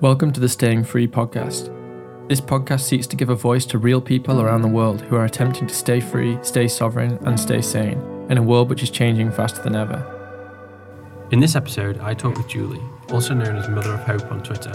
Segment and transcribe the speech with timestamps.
[0.00, 1.68] Welcome to the Staying Free podcast.
[2.26, 5.26] This podcast seeks to give a voice to real people around the world who are
[5.26, 8.00] attempting to stay free, stay sovereign, and stay sane
[8.30, 10.00] in a world which is changing faster than ever.
[11.32, 14.72] In this episode, I talk with Julie, also known as Mother of Hope on Twitter.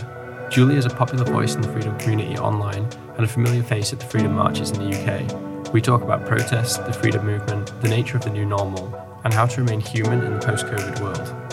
[0.52, 4.00] Julie is a popular voice in the freedom community online and a familiar face at
[4.00, 5.74] the freedom marches in the UK.
[5.74, 9.48] We talk about protests, the freedom movement, the nature of the new normal, and how
[9.48, 11.45] to remain human in the post COVID world.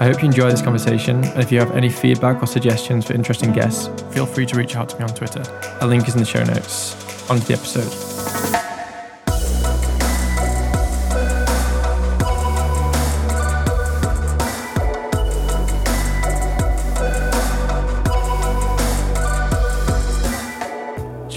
[0.00, 3.14] I hope you enjoy this conversation, and if you have any feedback or suggestions for
[3.14, 5.42] interesting guests, feel free to reach out to me on Twitter.
[5.80, 6.94] A link is in the show notes.
[7.28, 8.67] On to the episode.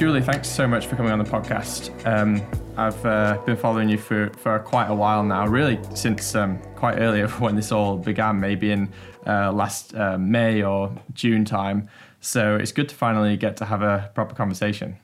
[0.02, 1.92] Julie, thanks so much for coming on the podcast.
[2.08, 2.42] Um,
[2.76, 6.98] I've uh, been following you for, for quite a while now, really since um, quite
[6.98, 8.92] earlier when this all began, maybe in
[9.28, 11.88] uh, last uh, May or June time.
[12.20, 14.98] So it's good to finally get to have a proper conversation.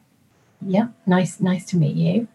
[0.65, 2.27] Yeah, nice, nice to meet you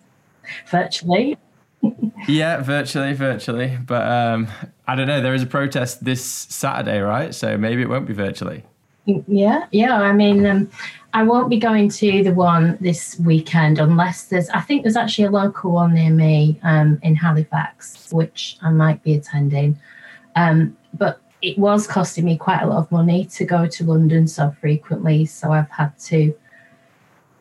[0.71, 1.39] virtually.
[2.29, 3.77] yeah, virtually, virtually.
[3.85, 4.47] But um,
[4.87, 5.21] I don't know.
[5.21, 7.35] There is a protest this Saturday, right?
[7.35, 8.63] So maybe it won't be virtually.
[9.05, 9.97] Yeah, yeah.
[9.97, 10.71] I mean, um,
[11.13, 14.49] I won't be going to the one this weekend unless there's.
[14.51, 19.03] I think there's actually a local one near me um, in Halifax, which I might
[19.03, 19.79] be attending.
[20.37, 24.29] Um, but it was costing me quite a lot of money to go to London
[24.29, 26.35] so frequently, so I've had to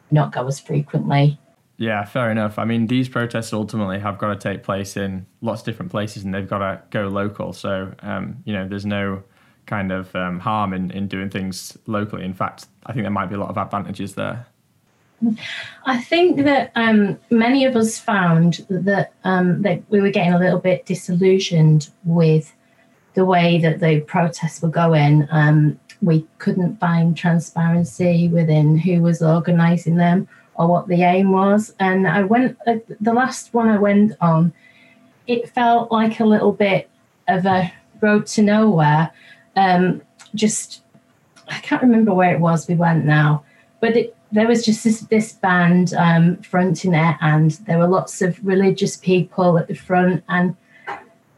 [0.09, 1.39] not go as frequently.
[1.78, 2.59] Yeah, fair enough.
[2.59, 6.23] I mean, these protests ultimately have got to take place in lots of different places,
[6.23, 7.54] and they've got to go local.
[7.54, 9.23] So, um, you know, there's no
[9.66, 12.26] kind of um, harm in, in doing things locally.
[12.26, 14.48] In fact, I think there might be a lot of advantages there.
[15.86, 20.39] I think that um, many of us found that, um, that we were getting a
[20.39, 22.54] little bit disillusioned with
[23.14, 25.27] the way that the protests were going.
[25.30, 31.73] Um, we couldn't find transparency within who was organising them or what the aim was.
[31.80, 34.54] And I went, uh, the last one I went on,
[35.27, 36.89] it felt like a little bit
[37.27, 37.71] of a
[38.02, 39.11] road to nowhere
[39.56, 40.02] um,
[40.36, 40.84] just
[41.48, 43.44] I can't remember where it was we went now,
[43.80, 48.22] but it, there was just this this band um, fronting it, and there were lots
[48.22, 50.56] of religious people at the front, and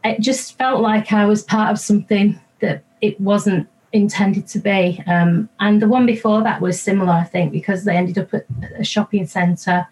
[0.03, 5.01] it just felt like I was part of something that it wasn't intended to be.
[5.07, 8.45] Um, and the one before that was similar, I think, because they ended up at
[8.77, 9.87] a shopping centre,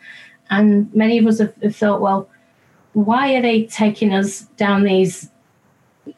[0.49, 2.29] and many of us have, have thought, well,
[2.93, 5.31] why are they taking us down these,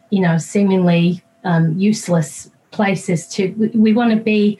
[0.09, 4.57] you know, seemingly um, useless places to we, we want to be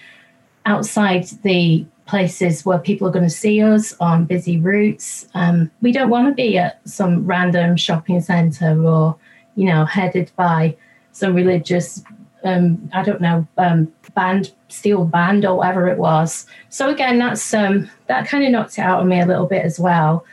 [0.65, 5.27] outside the places where people are going to see us on busy routes.
[5.33, 9.17] Um, we don't want to be at some random shopping center or
[9.55, 10.75] you know headed by
[11.11, 12.03] some religious
[12.43, 16.45] um, i don't know um, band steel band or whatever it was.
[16.69, 19.63] So again that's um, that kind of knocked it out of me a little bit
[19.63, 20.25] as well.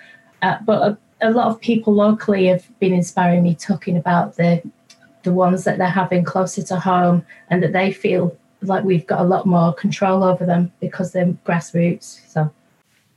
[0.42, 4.62] Uh, but a, a lot of people locally have been inspiring me talking about the
[5.22, 9.20] the ones that they're having closer to home and that they feel like we've got
[9.20, 12.20] a lot more control over them because they're grassroots.
[12.28, 12.50] So.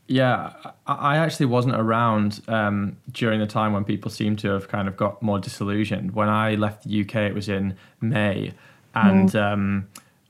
[0.08, 0.54] Yeah,
[0.86, 4.98] I actually wasn't around um, during the time when people seem to have kind of
[4.98, 6.12] got more disillusioned.
[6.12, 8.54] When I left the UK, it was in May.
[8.96, 9.42] And mm.
[9.42, 9.88] um,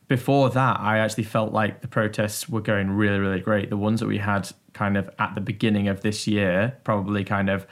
[0.07, 3.69] before that, I actually felt like the protests were going really, really great.
[3.69, 7.49] The ones that we had kind of at the beginning of this year, probably kind
[7.49, 7.65] of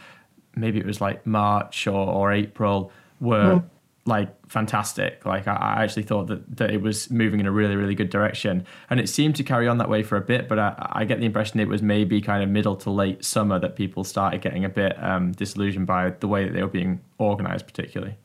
[0.55, 3.63] maybe it was like March or, or April, were mm
[4.05, 5.25] like fantastic.
[5.25, 8.09] Like I, I, actually thought that, that it was moving in a really, really good
[8.09, 8.65] direction.
[8.89, 11.19] And it seemed to carry on that way for a bit, but I, I get
[11.19, 14.65] the impression it was maybe kind of middle to late summer that people started getting
[14.65, 18.15] a bit um, disillusioned by the way that they were being organized, particularly.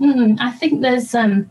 [0.00, 1.50] Mm, I think there's um,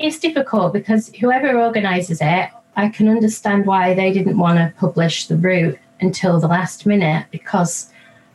[0.00, 5.28] it's difficult because whoever organizes it, I can understand why they didn't want to publish
[5.28, 7.90] the route until the last minute because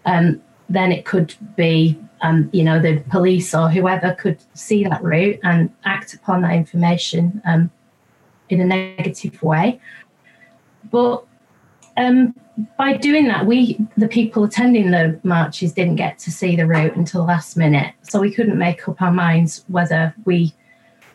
[0.06, 5.03] um, then it could be um, you know, the police or whoever could see that
[5.03, 7.71] route and act upon that information um,
[8.50, 9.79] in a negative way.
[10.91, 11.23] But
[11.97, 12.35] um,
[12.77, 16.95] by doing that, we, the people attending the marches, didn't get to see the route
[16.95, 17.94] until last minute.
[18.03, 20.53] So we couldn't make up our minds whether we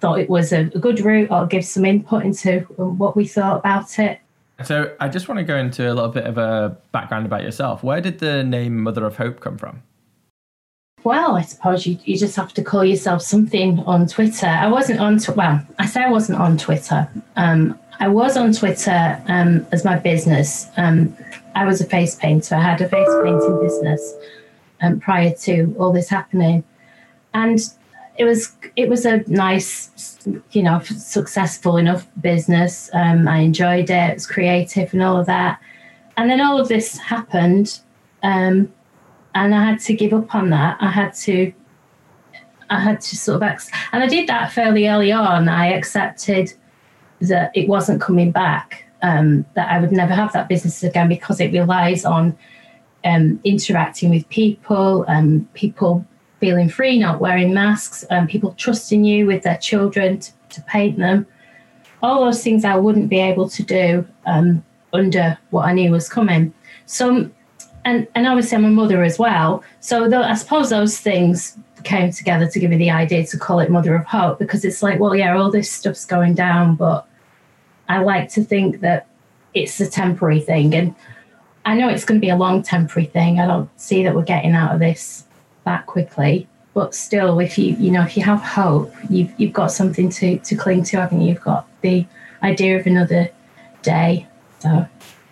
[0.01, 3.59] thought it was a, a good route or give some input into what we thought
[3.59, 4.21] about it.
[4.65, 7.83] So I just want to go into a little bit of a background about yourself.
[7.83, 9.83] Where did the name Mother of Hope come from?
[11.07, 14.49] Well, I suppose you, you just have to call yourself something on Twitter.
[14.49, 17.09] I wasn't on, tw- well, I say I wasn't on Twitter.
[17.37, 20.67] Um, I was on Twitter um, as my business.
[20.77, 21.17] Um,
[21.55, 22.57] I was a face painter.
[22.57, 24.15] I had a face painting business
[24.83, 26.65] um, prior to all this happening.
[27.33, 27.61] And
[28.19, 30.19] it was it was a nice,
[30.51, 32.91] you know, successful enough business.
[32.93, 34.11] Um, I enjoyed it.
[34.11, 35.61] It was creative and all of that.
[36.17, 37.79] And then all of this happened,
[38.25, 38.73] um,
[39.37, 40.79] and I had to give up on that.
[40.81, 41.53] I had to,
[42.71, 45.47] I had to sort of, ex- and I did that fairly early on.
[45.49, 46.55] I accepted
[47.21, 48.85] that it wasn't coming back.
[49.03, 52.37] Um, that I would never have that business again because it relies on
[53.05, 56.05] um, interacting with people, um, people
[56.41, 60.99] feeling free, not wearing masks, um, people trusting you with their children to, to, paint
[60.99, 61.27] them.
[62.03, 66.09] All those things I wouldn't be able to do um, under what I knew was
[66.09, 66.55] coming.
[66.87, 67.31] So,
[67.87, 69.65] and and obviously I'm a mother as well.
[69.81, 73.71] So I suppose those things came together to give me the idea to call it
[73.71, 77.07] Mother of Hope because it's like, well, yeah, all this stuff's going down, but
[77.89, 79.07] I like to think that
[79.55, 80.75] it's a temporary thing.
[80.75, 80.95] And
[81.65, 83.39] I know it's going to be a long temporary thing.
[83.39, 85.25] I don't see that we're getting out of this
[85.65, 86.49] that quickly.
[86.75, 90.39] But still, if you you know if you have hope, you've you've got something to
[90.41, 91.29] to cling to, haven't you?
[91.29, 92.05] You've got the
[92.43, 93.31] idea of another
[93.83, 94.27] day.
[94.59, 94.87] So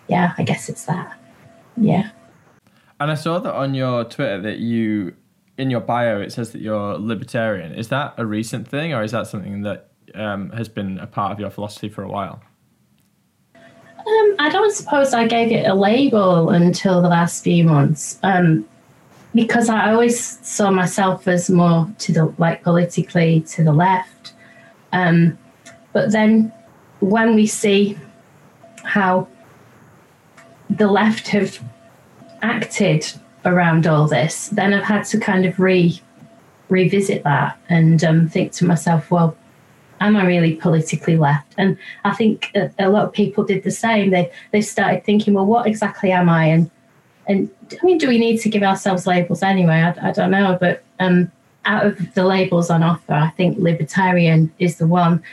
[0.07, 1.19] yeah, I guess it's that.
[1.77, 2.09] Yeah.
[2.99, 5.15] And I saw that on your Twitter that you
[5.57, 7.73] in your bio it says that you're libertarian.
[7.73, 11.31] Is that a recent thing, or is that something that um, has been a part
[11.31, 12.41] of your philosophy for a while?
[13.55, 18.65] Um, I don't suppose I gave it a label until the last few months, um,
[19.33, 24.33] because I always saw myself as more to the like politically to the left.
[24.93, 25.37] Um,
[25.91, 26.53] but then
[26.99, 27.97] when we see
[28.83, 29.27] how
[30.69, 31.59] the left have
[32.45, 33.11] acted
[33.43, 36.01] around all this, then I've had to kind of re
[36.69, 39.37] revisit that and um, think to myself, well,
[40.01, 41.53] am I really politically left?
[41.59, 44.09] And I think a, a, lot of people did the same.
[44.11, 46.45] They they started thinking, well, what exactly am I?
[46.45, 46.71] And
[47.27, 49.81] and I mean, do we need to give ourselves labels anyway?
[49.81, 51.31] I, I don't know, but um,
[51.65, 55.23] out of the labels on offer, I think libertarian is the one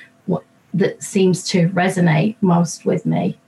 [0.75, 3.39] that seems to resonate most with me.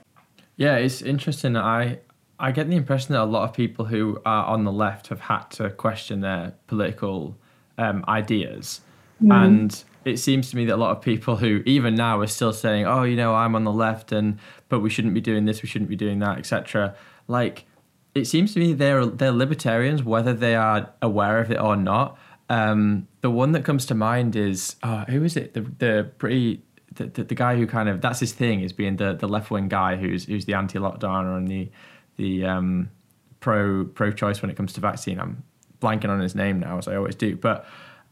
[0.57, 1.57] Yeah, it's interesting.
[1.57, 1.97] I
[2.39, 5.21] I get the impression that a lot of people who are on the left have
[5.21, 7.37] had to question their political
[7.77, 8.81] um, ideas,
[9.23, 9.33] mm.
[9.33, 12.53] and it seems to me that a lot of people who even now are still
[12.53, 14.37] saying, "Oh, you know, I'm on the left, and
[14.69, 16.95] but we shouldn't be doing this, we shouldn't be doing that, etc."
[17.27, 17.65] Like,
[18.13, 22.17] it seems to me they're they're libertarians, whether they are aware of it or not.
[22.49, 25.53] Um, the one that comes to mind is oh, who is it?
[25.53, 26.61] The the pretty
[26.93, 29.51] the, the, the, guy who kind of that's his thing is being the, the left
[29.51, 31.69] wing guy who's who's the anti lockdowner and the
[32.17, 32.89] the um,
[33.39, 35.19] pro pro choice when it comes to vaccine.
[35.19, 35.43] I'm
[35.81, 37.65] blanking on his name now, as I always do, but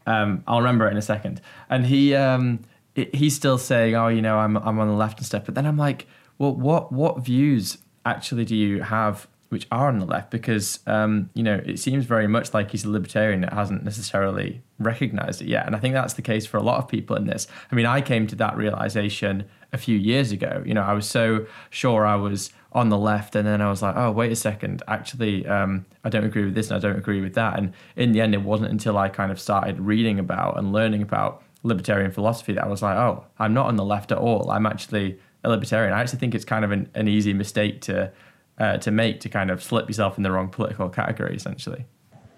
[0.06, 1.40] um, I'll remember it in a second.
[1.68, 2.60] And he um,
[2.94, 5.66] he's still saying, "Oh, you know, I'm I'm on the left and stuff." But then
[5.66, 6.06] I'm like,
[6.38, 11.30] "Well, what what views actually do you have which are on the left?" Because um,
[11.34, 15.48] you know, it seems very much like he's a libertarian that hasn't necessarily recognized it
[15.48, 15.66] yet.
[15.66, 17.46] And I think that's the case for a lot of people in this.
[17.70, 20.62] I mean, I came to that realization a few years ago.
[20.64, 23.82] You know, I was so sure I was on the left, and then I was
[23.82, 26.98] like, oh, wait a second, actually, um, I don't agree with this and I don't
[26.98, 27.56] agree with that.
[27.56, 31.02] And in the end, it wasn't until I kind of started reading about and learning
[31.02, 34.50] about libertarian philosophy that I was like, oh, I'm not on the left at all.
[34.50, 35.92] I'm actually a libertarian.
[35.92, 38.12] I actually think it's kind of an, an easy mistake to
[38.58, 41.84] uh, to make to kind of slip yourself in the wrong political category, essentially.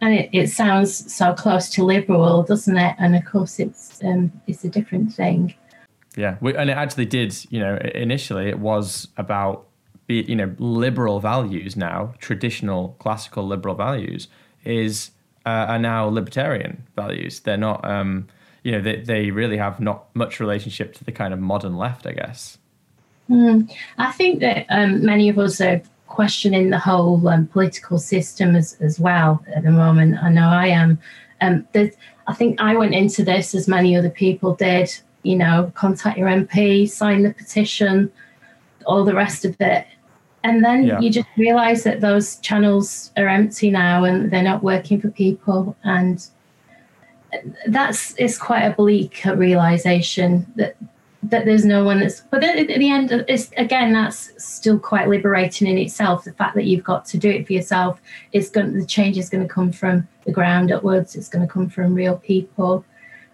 [0.01, 2.97] And it, it sounds so close to liberal, doesn't it?
[2.99, 5.55] And of course, it's um, it's a different thing.
[6.17, 7.37] Yeah, we, and it actually did.
[7.51, 9.66] You know, initially it was about
[10.07, 14.29] be you know liberal values now, traditional classical liberal values
[14.65, 15.11] is
[15.45, 17.41] uh, are now libertarian values.
[17.41, 18.29] They're not um,
[18.63, 22.07] you know they they really have not much relationship to the kind of modern left,
[22.07, 22.59] I guess.
[23.31, 28.55] Mm, I think that um, many of us are questioning the whole um, political system
[28.55, 30.23] as, as well at the moment.
[30.23, 30.99] I know I am.
[31.41, 34.97] Um, I think I went into this as many other people did.
[35.25, 38.13] You know, contact your MP, sign the petition,
[38.87, 39.87] all the rest of it
[40.47, 41.01] and then yeah.
[41.01, 45.77] you just realize that those channels are empty now and they're not working for people.
[45.83, 46.25] And
[47.67, 50.77] that's it's quite a bleak realization that
[51.25, 55.67] that there's no one that's but at the end it's again that's still quite liberating
[55.67, 56.23] in itself.
[56.23, 58.01] The fact that you've got to do it for yourself
[58.31, 61.17] is going the change is going to come from the ground upwards.
[61.17, 62.85] It's going to come from real people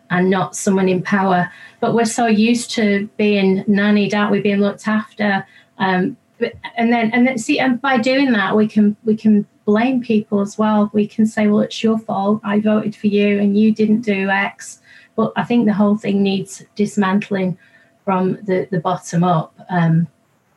[0.08, 1.52] and not someone in power.
[1.80, 4.30] But we're so used to being nannied out.
[4.30, 5.46] We're being looked after.
[5.76, 9.46] Um, but and then and then see and by doing that we can we can
[9.64, 13.38] blame people as well we can say well it's your fault i voted for you
[13.38, 14.80] and you didn't do x
[15.16, 17.56] but i think the whole thing needs dismantling
[18.04, 20.06] from the the bottom up um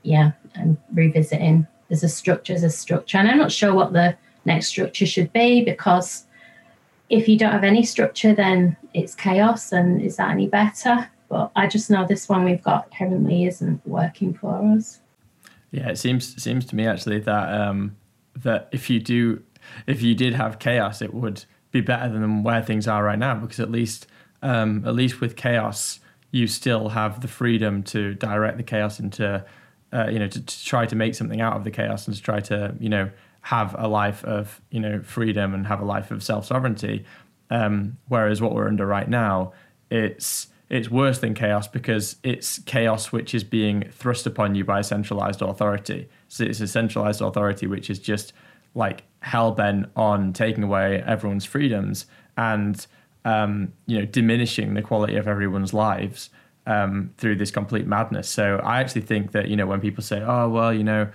[0.03, 4.15] yeah and revisiting as a structure as a structure and i'm not sure what the
[4.45, 6.25] next structure should be because
[7.09, 9.71] if you don't have any structure, then it's chaos.
[9.71, 11.09] And is that any better?
[11.29, 15.01] But I just know this one we've got currently isn't working for us.
[15.75, 17.97] Yeah, it seems seems to me actually that um,
[18.37, 19.43] that if you do
[19.87, 23.35] if you did have chaos, it would be better than where things are right now
[23.35, 24.07] because at least
[24.41, 25.99] um, at least with chaos,
[26.31, 29.43] you still have the freedom to direct the chaos into
[29.91, 32.21] uh, you know to, to try to make something out of the chaos and to
[32.21, 36.09] try to you know have a life of you know freedom and have a life
[36.09, 37.03] of self sovereignty.
[37.49, 39.51] Um, whereas what we're under right now,
[39.91, 44.79] it's it's worse than chaos because it's chaos which is being thrust upon you by
[44.79, 46.09] a centralized authority.
[46.27, 48.33] So it's a centralized authority which is just
[48.73, 52.05] like hell bent on taking away everyone's freedoms
[52.37, 52.85] and
[53.23, 56.29] um, you know diminishing the quality of everyone's lives
[56.67, 58.29] um, through this complete madness.
[58.29, 61.09] So I actually think that you know when people say, "Oh well, you know,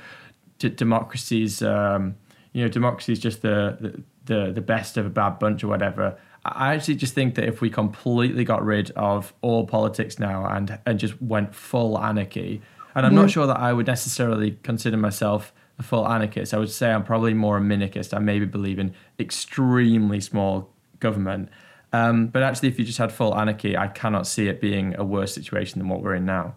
[0.59, 2.17] d- democracy's um,
[2.53, 6.19] you know democracy is just the, the the best of a bad bunch or whatever."
[6.45, 10.79] I actually just think that if we completely got rid of all politics now and
[10.87, 12.63] and just went full anarchy,
[12.95, 13.17] and I'm mm.
[13.17, 16.55] not sure that I would necessarily consider myself a full anarchist.
[16.55, 18.15] I would say I'm probably more a minarchist.
[18.15, 20.71] I maybe believe in extremely small
[21.01, 21.49] government.
[21.93, 25.05] Um, but actually, if you just had full anarchy, I cannot see it being a
[25.05, 26.55] worse situation than what we're in now.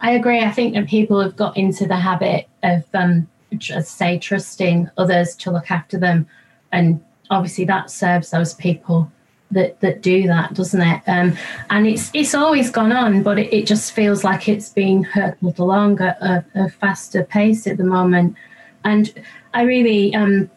[0.00, 0.40] I agree.
[0.40, 5.34] I think that people have got into the habit of, um, just say, trusting others
[5.36, 6.26] to look after them,
[6.70, 9.10] and obviously that serves those people
[9.50, 11.02] that that do that, doesn't it?
[11.06, 11.36] Um,
[11.70, 15.58] and it's it's always gone on, but it, it just feels like it's being hurtled
[15.58, 18.36] along at a, a, faster pace at the moment.
[18.84, 19.12] And
[19.52, 20.48] I really, um,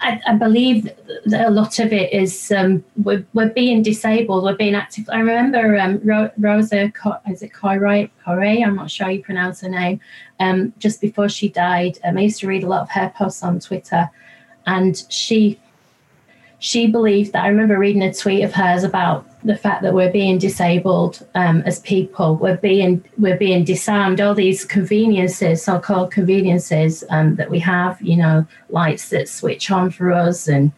[0.00, 0.90] I, I, believe
[1.26, 5.08] that a lot of it is um, we're, we're being disabled, we're being active.
[5.10, 6.92] I remember um, Ro- Rosa,
[7.28, 8.10] is it Koire?
[8.24, 8.66] Koire?
[8.66, 10.00] I'm not sure you pronounce her name.
[10.40, 13.42] Um, just before she died, um, I used to read a lot of her posts
[13.42, 14.08] on Twitter,
[14.66, 15.60] and she
[16.66, 20.10] she believed that I remember reading a tweet of hers about the fact that we're
[20.10, 22.34] being disabled um, as people.
[22.34, 24.20] We're being we're being disarmed.
[24.20, 29.92] All these conveniences, so-called conveniences um, that we have, you know, lights that switch on
[29.92, 30.72] for us, and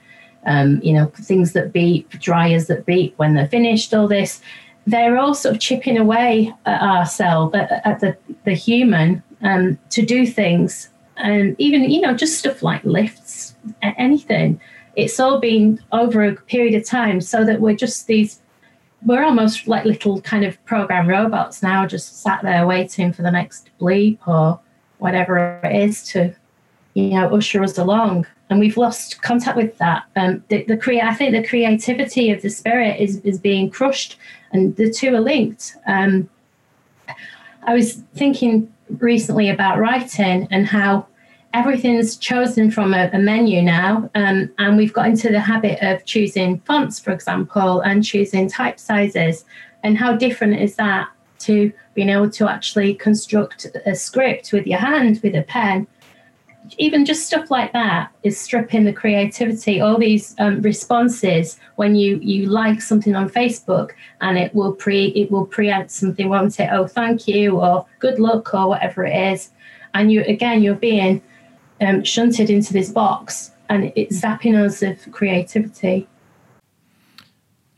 [0.45, 3.95] um, you know, things that beep, dryers that beep when they're finished.
[3.95, 4.42] All this,
[4.87, 8.14] they're all sort of chipping away at ourselves, at, at the
[8.45, 14.61] the human, um, to do things, and even you know, just stuff like lifts, anything
[14.99, 18.40] it's all been over a period of time so that we're just these
[19.07, 23.31] we're almost like little kind of program robots now just sat there waiting for the
[23.31, 24.59] next bleep or
[24.99, 26.35] whatever it is to
[26.95, 28.26] you know usher us along.
[28.50, 30.02] And we've lost contact with that.
[30.17, 34.19] Um the, the crea- i think the creativity of the spirit is is being crushed
[34.52, 35.76] and the two are linked.
[35.87, 36.28] Um
[37.62, 41.07] i was thinking recently about writing and how
[41.55, 46.05] everything's chosen from a, a menu now, um, and we've got into the habit of
[46.05, 49.45] choosing fonts, for example, and choosing type sizes.
[49.83, 51.09] And how different is that
[51.40, 55.87] to being able to actually construct a script with your hand, with a pen?
[56.76, 59.81] Even just stuff like that is stripping the creativity.
[59.81, 65.07] All these um, responses when you you like something on Facebook and it will pre
[65.07, 66.69] it will preempt something, won't it?
[66.71, 69.50] Oh, thank you, or good luck, or whatever it is.
[69.95, 71.23] And you again, you're being
[71.80, 76.08] um, shunted into this box and it's zapping us of creativity.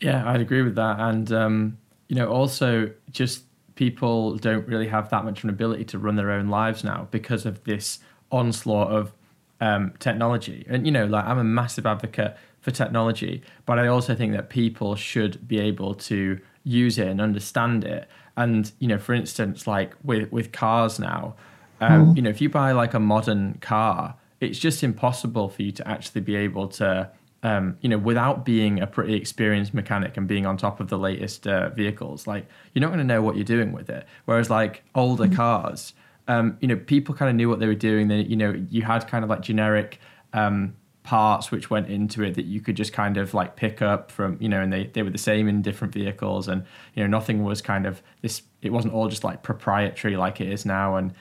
[0.01, 0.99] Yeah, I'd agree with that.
[0.99, 1.79] And, um,
[2.09, 6.17] you know, also just people don't really have that much of an ability to run
[6.17, 7.99] their own lives now because of this
[8.31, 9.13] onslaught of
[9.61, 10.65] um, technology.
[10.69, 14.51] And, you know, like I'm a massive advocate for technology, but I also think that
[14.51, 18.09] people should be able to use it and understand it.
[18.37, 21.35] And, you know, for instance, like with, with cars now,
[21.81, 22.17] um, mm.
[22.17, 25.89] You know, if you buy like a modern car, it's just impossible for you to
[25.89, 27.11] actually be able to,
[27.43, 30.99] um, you know, without being a pretty experienced mechanic and being on top of the
[30.99, 34.07] latest uh, vehicles, like you're not going to know what you're doing with it.
[34.27, 35.37] Whereas like older mm.
[35.37, 35.95] cars,
[36.29, 38.09] um, you know, people kind of knew what they were doing.
[38.09, 40.01] They, you know, you had kind of like generic
[40.33, 44.11] um, parts which went into it that you could just kind of like pick up
[44.11, 46.47] from, you know, and they, they were the same in different vehicles.
[46.47, 50.41] And, you know, nothing was kind of this, it wasn't all just like proprietary like
[50.41, 50.97] it is now.
[50.97, 51.15] And,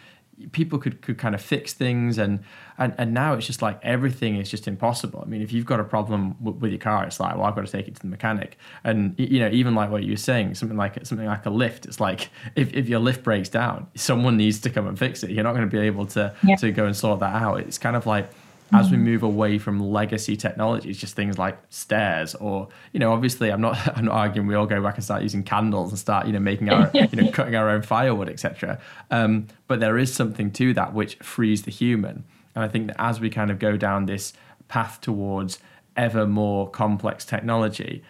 [0.51, 2.39] people could, could kind of fix things and,
[2.77, 5.21] and and now it's just like everything is just impossible.
[5.25, 7.55] I mean if you've got a problem w- with your car it's like well i've
[7.55, 8.57] got to take it to the mechanic.
[8.83, 11.85] And you know even like what you were saying something like something like a lift
[11.85, 15.31] it's like if, if your lift breaks down someone needs to come and fix it.
[15.31, 16.55] You're not going to be able to yeah.
[16.57, 17.59] to go and sort that out.
[17.59, 18.29] It's kind of like
[18.71, 19.01] as we mm.
[19.01, 23.77] move away from legacy technologies, just things like stairs, or you know, obviously, I'm not
[23.97, 26.39] I'm not arguing we all go back and start using candles and start you know
[26.39, 28.79] making our you know cutting our own firewood, etc.
[29.11, 32.23] Um, but there is something to that which frees the human,
[32.55, 34.33] and I think that as we kind of go down this
[34.67, 35.59] path towards
[35.97, 38.03] ever more complex technology,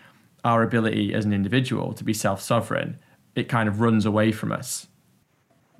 [0.43, 2.99] our ability as an individual to be self sovereign,
[3.35, 4.87] it kind of runs away from us.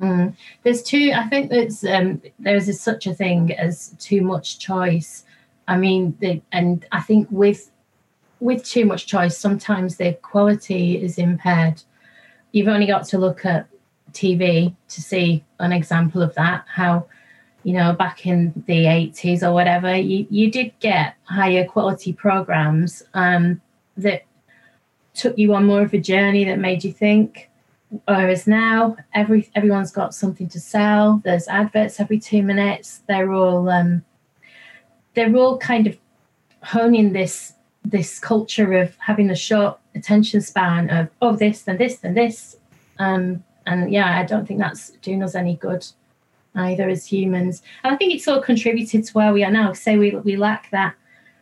[0.02, 0.36] Mm.
[0.64, 1.12] There's two.
[1.14, 5.26] I think there's um, there's such a thing as too much choice.
[5.68, 7.70] I mean, the, and I think with
[8.40, 11.84] with too much choice, sometimes the quality is impaired.
[12.52, 13.68] You've only got to look at
[14.14, 16.66] TV to see an example of that.
[16.74, 17.08] How
[17.64, 23.04] you know back in the 80s or whatever, you you did get higher quality programs
[23.14, 23.62] um,
[23.98, 24.24] that
[25.14, 27.49] took you on more of a journey that made you think
[28.06, 31.22] Whereas now, every everyone's got something to sell.
[31.24, 33.02] There's adverts every two minutes.
[33.08, 34.04] They're all um,
[35.16, 35.98] they're all kind of
[36.64, 37.54] honing this
[37.84, 42.58] this culture of having a short attention span of oh this then this then this.
[43.00, 45.86] Um, and yeah, I don't think that's doing us any good
[46.56, 47.64] either as humans.
[47.84, 49.74] And I think it's all contributed to where we are now.
[49.74, 50.94] Say we we lack that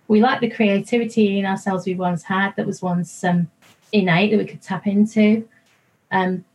[0.08, 3.50] we lack the creativity in ourselves we once had that was once um,
[3.92, 5.48] innate that we could tap into.
[6.12, 6.46] Um,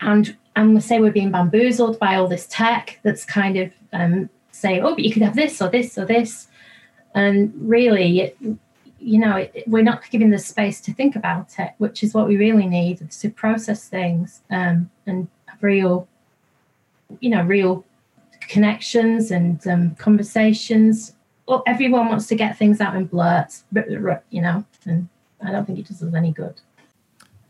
[0.00, 4.30] and and we say we're being bamboozled by all this tech that's kind of um,
[4.52, 6.48] saying, oh, but you could have this or this or this.
[7.14, 8.38] And really, it,
[8.98, 12.26] you know, it, we're not given the space to think about it, which is what
[12.26, 16.08] we really need to process things um, and have real,
[17.20, 17.84] you know, real
[18.40, 21.14] connections and um, conversations.
[21.46, 23.64] Well, everyone wants to get things out in blurts,
[24.30, 25.08] you know, and
[25.44, 26.54] I don't think it does us any good.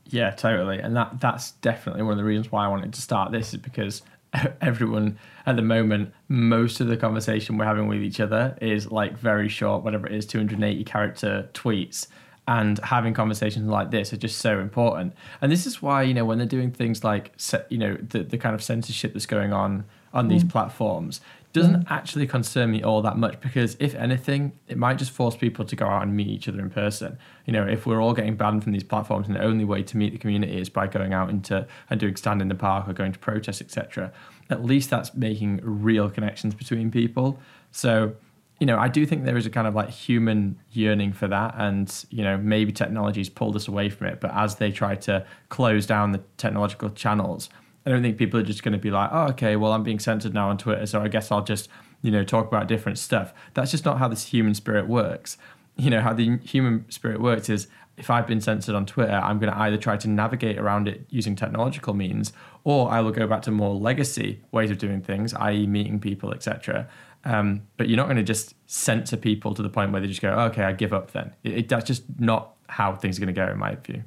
[0.09, 0.79] Yeah, totally.
[0.79, 3.61] And that that's definitely one of the reasons why I wanted to start this is
[3.61, 4.03] because
[4.61, 9.17] everyone at the moment, most of the conversation we're having with each other is like
[9.17, 12.07] very short, whatever it is, 280 character tweets.
[12.49, 15.15] And having conversations like this are just so important.
[15.41, 17.33] And this is why, you know, when they're doing things like,
[17.71, 19.85] you know, the, the kind of censorship that's going on
[20.17, 20.51] on these mm.
[20.51, 21.21] platforms,
[21.53, 25.65] doesn't actually concern me all that much because if anything, it might just force people
[25.65, 27.17] to go out and meet each other in person.
[27.47, 29.97] You know, if we're all getting banned from these platforms and the only way to
[29.97, 32.93] meet the community is by going out into and doing stand in the park or
[32.93, 34.13] going to protests, etc.,
[34.51, 37.39] at least that's making real connections between people.
[37.73, 38.15] So,
[38.61, 41.55] you know, I do think there is a kind of like human yearning for that,
[41.57, 44.21] and you know, maybe technology's pulled us away from it.
[44.21, 47.49] But as they try to close down the technological channels,
[47.87, 50.01] I don't think people are just going to be like, oh, okay, well, I'm being
[50.01, 51.69] censored now on Twitter, so I guess I'll just,
[52.03, 53.33] you know, talk about different stuff.
[53.55, 55.39] That's just not how this human spirit works.
[55.77, 59.39] You know, how the human spirit works is if I've been censored on Twitter, I'm
[59.39, 62.33] going to either try to navigate around it using technological means,
[62.65, 66.35] or I will go back to more legacy ways of doing things, i.e., meeting people,
[66.35, 66.89] etc.
[67.25, 70.23] Um, but you're not going to just censor people to the point where they just
[70.23, 71.13] go, okay, I give up.
[71.13, 74.03] Then it, it, that's just not how things are going to go, in my view.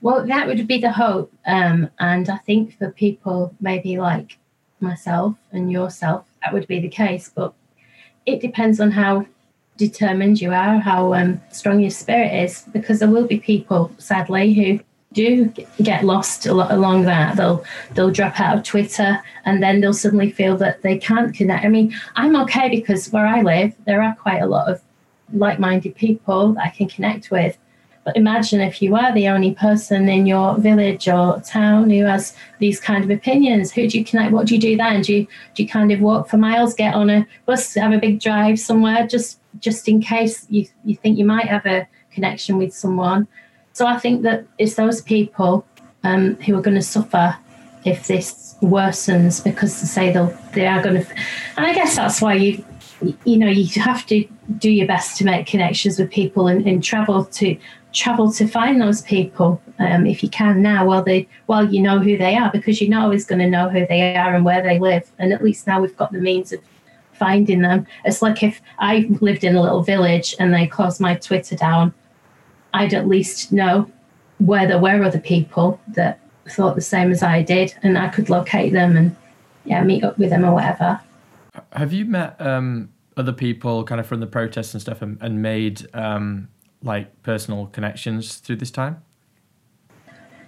[0.00, 1.32] Well, that would be the hope.
[1.46, 4.38] Um, and I think for people maybe like
[4.80, 7.30] myself and yourself, that would be the case.
[7.34, 7.52] But
[8.26, 9.26] it depends on how
[9.76, 14.52] determined you are, how um, strong your spirit is, because there will be people, sadly,
[14.54, 14.80] who
[15.12, 15.46] do
[15.82, 17.36] get lost along that.
[17.36, 21.64] They'll they'll drop out of Twitter, and then they'll suddenly feel that they can't connect.
[21.64, 24.82] I mean, I'm okay because where I live, there are quite a lot of
[25.32, 27.58] like-minded people that I can connect with
[28.08, 32.34] but imagine if you are the only person in your village or town who has
[32.58, 33.70] these kind of opinions.
[33.70, 34.32] Who do you connect?
[34.32, 35.02] What do you do then?
[35.02, 37.98] Do you do you kind of walk for miles, get on a bus, have a
[37.98, 42.56] big drive somewhere, just just in case you you think you might have a connection
[42.56, 43.28] with someone?
[43.74, 45.66] So I think that it's those people
[46.02, 47.36] um, who are going to suffer
[47.84, 51.10] if this worsens because they say they'll they are going to,
[51.58, 52.64] and I guess that's why you
[53.24, 54.24] you know you have to
[54.58, 57.56] do your best to make connections with people and, and travel to
[57.98, 61.98] travel to find those people um, if you can now while they while you know
[61.98, 64.62] who they are because you're not always going to know who they are and where
[64.62, 65.10] they live.
[65.18, 66.60] And at least now we've got the means of
[67.12, 67.86] finding them.
[68.04, 71.92] It's like if i lived in a little village and they closed my twitter down
[72.74, 73.90] i'd at least know
[74.38, 78.30] where there were other people that thought the same as i did and i could
[78.30, 79.16] locate them and
[79.64, 81.00] yeah meet up with them or whatever.
[81.72, 85.42] Have you met um, other people kind of from the protests and stuff and, and
[85.42, 86.48] made um,
[86.82, 89.02] like personal connections through this time?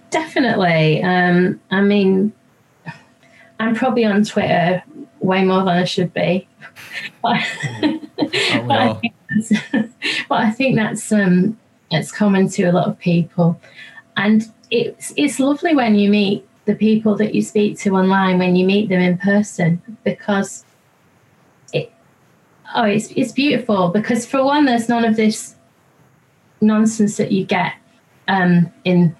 [0.09, 1.01] Definitely.
[1.03, 2.33] Um, I mean,
[3.59, 4.83] I'm probably on Twitter
[5.19, 6.47] way more than I should be.
[7.21, 7.39] but,
[9.01, 9.13] think
[10.29, 11.57] but I think that's um,
[11.91, 13.59] it's common to a lot of people,
[14.17, 18.55] and it's it's lovely when you meet the people that you speak to online when
[18.55, 20.63] you meet them in person because
[21.73, 21.91] it
[22.75, 25.55] oh it's it's beautiful because for one there's none of this
[26.61, 27.73] nonsense that you get
[28.27, 29.15] um, in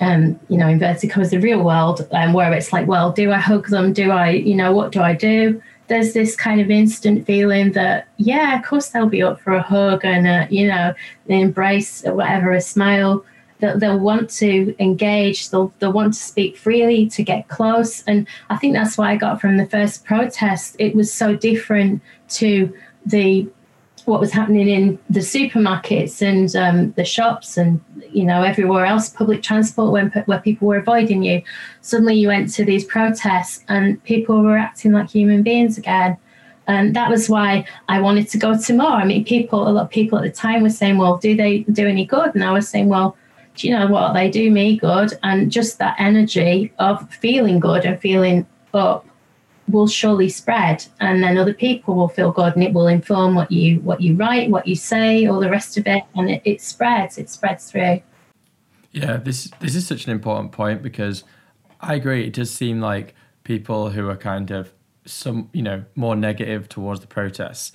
[0.00, 3.38] um, you know, inverted commas, the real world, um, where it's like, well, do I
[3.38, 3.92] hug them?
[3.92, 5.60] Do I, you know, what do I do?
[5.88, 9.62] there's this kind of instant feeling that yeah, of course they'll be up for a
[9.62, 10.94] hug and a, you know,
[11.28, 13.24] an embrace or whatever, a smile.
[13.58, 15.50] They'll, they'll want to engage.
[15.50, 18.02] They'll they'll want to speak freely, to get close.
[18.02, 20.76] And I think that's what I got from the first protest.
[20.78, 22.72] It was so different to
[23.04, 23.48] the
[24.08, 29.10] what was happening in the supermarkets and um, the shops and you know everywhere else
[29.10, 31.42] public transport when where people were avoiding you.
[31.82, 36.16] Suddenly you went to these protests and people were acting like human beings again.
[36.66, 38.92] And that was why I wanted to go to more.
[38.92, 41.60] I mean people a lot of people at the time were saying well do they
[41.70, 42.34] do any good?
[42.34, 43.16] And I was saying well
[43.56, 44.14] do you know what?
[44.14, 45.12] They do me good.
[45.22, 49.07] And just that energy of feeling good and feeling up
[49.68, 53.50] will surely spread and then other people will feel good and it will inform what
[53.50, 56.60] you what you write what you say all the rest of it and it, it
[56.60, 58.00] spreads it spreads through
[58.92, 61.24] yeah this this is such an important point because
[61.80, 64.72] i agree it does seem like people who are kind of
[65.04, 67.72] some you know more negative towards the protests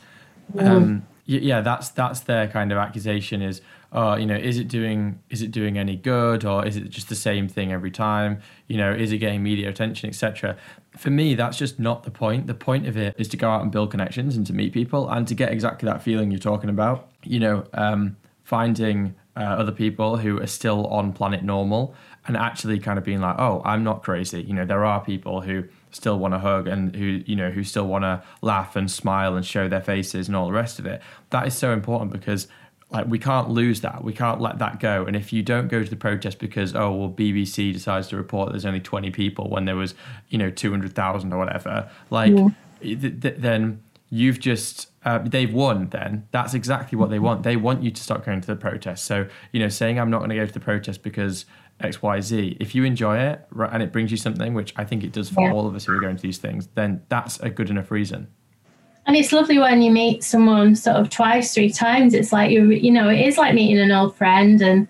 [0.53, 0.65] mm.
[0.65, 3.61] um yeah that's that's their kind of accusation is
[3.93, 7.09] oh, you know, is it doing is it doing any good or is it just
[7.09, 8.41] the same thing every time?
[8.67, 10.57] You know, is it getting media attention, etc.
[10.97, 12.47] For me, that's just not the point.
[12.47, 15.09] The point of it is to go out and build connections and to meet people
[15.09, 17.09] and to get exactly that feeling you're talking about.
[17.23, 21.95] You know, um, finding uh, other people who are still on planet normal
[22.27, 24.43] and actually kind of being like, oh, I'm not crazy.
[24.43, 25.63] You know, there are people who
[25.95, 29.35] still want to hug and who you know who still want to laugh and smile
[29.35, 32.47] and show their faces and all the rest of it that is so important because
[32.93, 34.03] like we can't lose that.
[34.03, 35.05] We can't let that go.
[35.05, 38.51] And if you don't go to the protest because oh well BBC decides to report
[38.51, 39.95] there's only 20 people when there was
[40.29, 42.49] you know 200,000 or whatever, like yeah.
[42.81, 45.89] th- th- then you've just uh, they've won.
[45.89, 47.43] Then that's exactly what they want.
[47.43, 49.05] They want you to start going to the protest.
[49.05, 51.45] So you know saying I'm not going to go to the protest because
[51.79, 52.57] X Y Z.
[52.59, 55.41] If you enjoy it and it brings you something, which I think it does for
[55.41, 55.53] yeah.
[55.53, 58.27] all of us who are going to these things, then that's a good enough reason.
[59.05, 62.13] And it's lovely when you meet someone sort of twice, three times.
[62.13, 64.61] It's like you, you know, it is like meeting an old friend.
[64.61, 64.87] And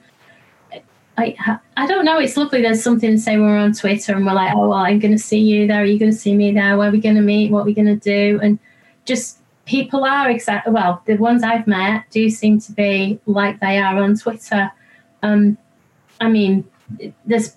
[1.18, 1.36] I,
[1.78, 2.20] I don't know.
[2.20, 2.62] It's lovely.
[2.62, 5.14] There's something to say when we're on Twitter and we're like, oh, well, I'm going
[5.14, 5.82] to see you there.
[5.82, 6.78] Are you going to see me there?
[6.78, 7.52] Where are we going to meet?
[7.52, 8.40] What are we going to do?
[8.42, 8.60] And
[9.06, 11.02] just people are exactly well.
[11.06, 14.72] The ones I've met do seem to be like they are on Twitter.
[15.24, 15.58] Um,
[16.22, 16.68] I mean,
[17.26, 17.56] there's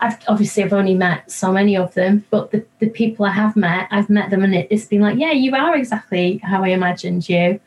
[0.00, 3.56] I've obviously I've only met so many of them, but the, the people I have
[3.56, 6.68] met, I've met them and it, has been like, yeah, you are exactly how I
[6.68, 7.60] imagined you.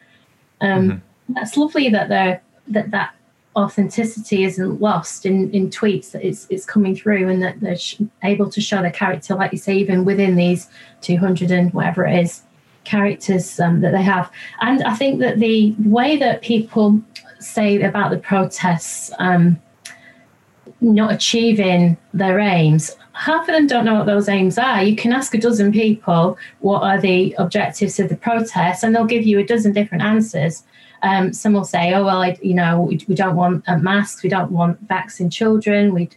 [0.61, 1.33] Um, mm-hmm.
[1.33, 3.15] That's lovely that they that that
[3.55, 8.01] authenticity isn't lost in, in tweets that it's it's coming through and that they're sh-
[8.23, 10.69] able to show their character, like you say, even within these
[11.01, 12.41] 200 and whatever it is
[12.83, 14.29] characters um, that they have.
[14.61, 17.01] And I think that the way that people
[17.39, 19.11] say about the protests.
[19.19, 19.59] Um,
[20.81, 24.83] not achieving their aims, half of them don't know what those aims are.
[24.83, 29.05] You can ask a dozen people what are the objectives of the protest, and they'll
[29.05, 30.63] give you a dozen different answers.
[31.01, 34.23] Um, some will say, "Oh well, I, you know, we, we don't want uh, masks,
[34.23, 36.09] we don't want vaccine children, we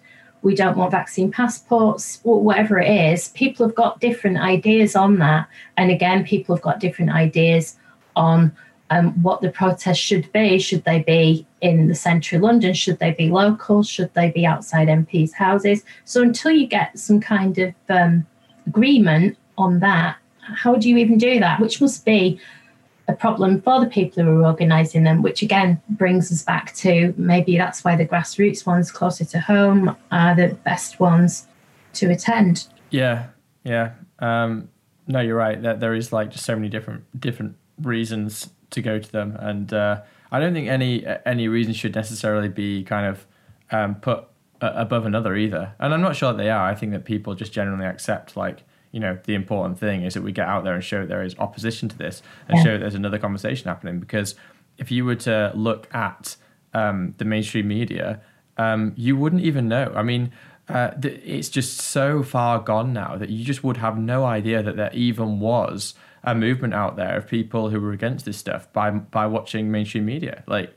[0.43, 5.49] we don't want vaccine passports, whatever it is." People have got different ideas on that,
[5.77, 7.77] and again, people have got different ideas
[8.17, 8.53] on
[8.91, 10.59] um, what the protests should be.
[10.59, 12.75] Should they be in the centre of London?
[12.75, 13.83] Should they be local?
[13.83, 15.85] Should they be outside MPs' houses?
[16.05, 18.27] So until you get some kind of um,
[18.67, 21.61] agreement on that, how do you even do that?
[21.61, 22.41] Which must be
[23.09, 27.15] a problem for the people who are organising them, which again brings us back to
[27.17, 31.47] maybe that's why the grassroots ones closer to home are the best ones
[31.95, 32.67] to attend.
[32.91, 33.27] Yeah,
[33.65, 33.93] yeah.
[34.19, 34.69] Um,
[35.07, 35.61] no, you're right.
[35.63, 39.73] That there is like just so many different different reasons to go to them, and
[39.73, 43.27] uh, I don't think any any reason should necessarily be kind of
[43.71, 44.25] um, put
[44.61, 45.75] above another either.
[45.79, 46.69] And I'm not sure they are.
[46.69, 50.23] I think that people just generally accept like you know the important thing is that
[50.23, 52.65] we get out there and show there is opposition to this and yeah.
[52.65, 54.35] show there's another conversation happening because
[54.79, 56.37] if you were to look at
[56.75, 58.21] um, the mainstream media
[58.57, 60.33] um, you wouldn't even know i mean
[60.69, 64.77] uh, it's just so far gone now that you just would have no idea that
[64.77, 68.91] there even was a movement out there of people who were against this stuff by
[68.91, 70.43] by watching mainstream media.
[70.47, 70.75] Like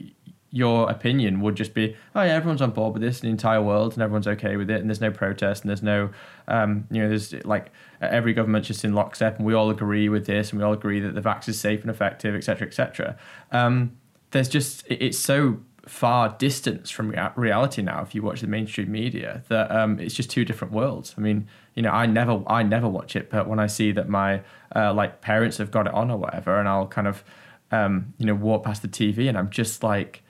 [0.54, 3.93] your opinion would just be, oh yeah, everyone's on board with this the entire world,
[3.93, 6.10] and everyone's okay with it, and there's no protest, and there's no,
[6.49, 10.25] um, you know, there's like every government's just in lockstep, and we all agree with
[10.25, 13.17] this, and we all agree that the vaccine is safe and effective, etc., etc.
[13.51, 13.97] Um,
[14.32, 19.44] there's just it's so far distance from reality now if you watch the mainstream media
[19.48, 22.88] that um, it's just two different worlds i mean you know i never i never
[22.88, 24.41] watch it but when i see that my
[24.76, 27.24] uh, like parents have got it on or whatever and i'll kind of
[27.72, 30.22] um, you know walk past the tv and i'm just like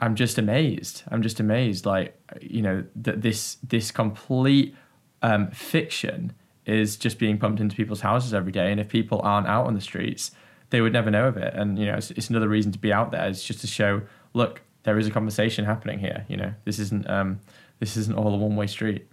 [0.00, 4.74] i'm just amazed i'm just amazed like you know that this this complete
[5.22, 6.32] um, fiction
[6.66, 8.70] is just being pumped into people's houses every day.
[8.70, 10.32] And if people aren't out on the streets,
[10.70, 11.54] they would never know of it.
[11.54, 13.26] And you know, it's, it's another reason to be out there.
[13.28, 14.02] It's just to show,
[14.34, 16.24] look, there is a conversation happening here.
[16.28, 17.40] You know, this isn't um,
[17.80, 19.06] this isn't all a one way street.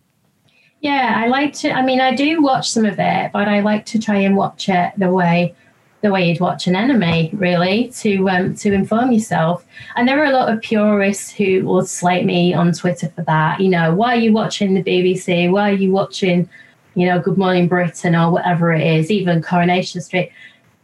[0.80, 1.72] Yeah, I like to.
[1.72, 4.70] I mean, I do watch some of it, but I like to try and watch
[4.70, 5.56] it the way
[6.02, 9.66] the way you'd watch an anime, really, to um, to inform yourself.
[9.96, 13.60] And there are a lot of purists who will slate me on Twitter for that.
[13.60, 15.50] You know, why are you watching the BBC?
[15.52, 16.48] Why are you watching,
[16.94, 20.32] you know, Good Morning Britain or whatever it is, even Coronation Street?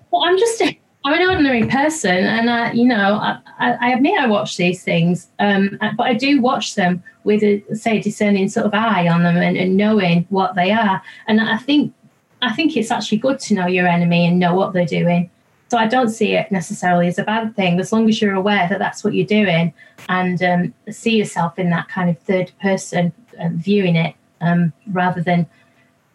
[0.10, 0.64] Well, I'm just
[1.06, 5.30] I'm an ordinary person, and I, you know, I, I admit I watch these things,
[5.40, 9.38] um, but I do watch them with a say discerning sort of eye on them
[9.38, 11.02] and, and knowing what they are.
[11.28, 11.94] And I think
[12.42, 15.30] I think it's actually good to know your enemy and know what they're doing.
[15.70, 18.68] So I don't see it necessarily as a bad thing, as long as you're aware
[18.68, 19.74] that that's what you're doing
[20.08, 25.22] and um, see yourself in that kind of third person uh, viewing it um, rather
[25.22, 25.48] than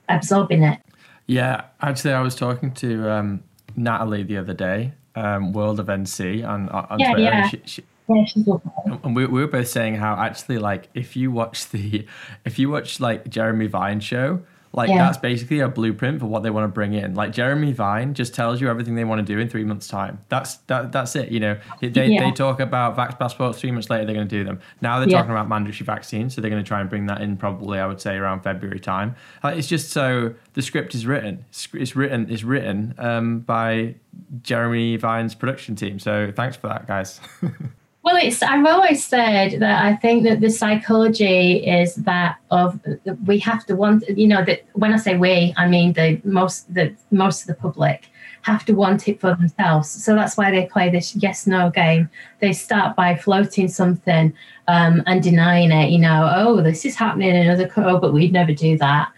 [0.09, 0.81] absorbing it.
[1.27, 3.45] Yeah, actually, I was talking to um,
[3.77, 7.23] Natalie the other day, um, World of NC on, on yeah, Twitter.
[7.23, 7.49] Yeah.
[7.49, 12.07] She, she, and we, we were both saying how actually like if you watch the
[12.45, 14.43] if you watch like Jeremy Vine show
[14.75, 14.99] like yeah.
[14.99, 17.15] that's basically a blueprint for what they want to bring in.
[17.15, 20.19] Like Jeremy Vine just tells you everything they want to do in three months' time.
[20.29, 21.31] That's that that's it.
[21.31, 22.25] You know, they, yeah.
[22.25, 23.61] they talk about vax passports.
[23.61, 24.61] Three months later, they're going to do them.
[24.81, 25.19] Now they're yeah.
[25.19, 27.87] talking about mandatory vaccines, so they're going to try and bring that in probably I
[27.87, 29.15] would say around February time.
[29.45, 31.45] Like, it's just so the script is written.
[31.73, 32.27] It's written.
[32.29, 33.95] It's written um, by
[34.43, 36.01] Jeremy Vine's production team.
[36.01, 37.21] So thanks for that, guys.
[38.05, 42.79] Well, it's I've always said that I think that the psychology is that of
[43.25, 46.73] we have to want you know that when I say we, I mean the most
[46.75, 48.11] the most of the public
[48.43, 49.89] have to want it for themselves.
[49.89, 52.11] So that's why they play this yes no game.
[52.41, 54.35] They start by floating something
[54.69, 55.89] um, and denying it.
[55.89, 59.11] You know, oh, this is happening in another oh, but we'd never do that.